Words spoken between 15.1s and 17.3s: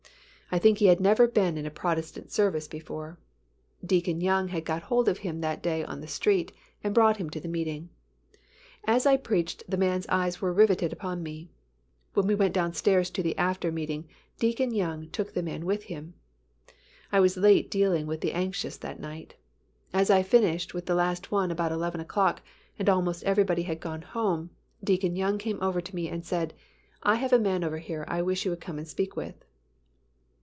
took the man with him. I